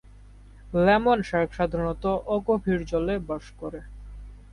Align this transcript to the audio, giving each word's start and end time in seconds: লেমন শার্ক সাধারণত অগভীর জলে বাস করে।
লেমন 0.85 1.19
শার্ক 1.29 1.49
সাধারণত 1.57 2.03
অগভীর 2.35 2.79
জলে 2.91 3.15
বাস 3.27 3.45
করে। 3.59 3.79